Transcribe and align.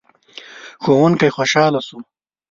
ښوونکی 0.83 1.29
خوشحال 1.35 1.73
شو. 1.87 1.97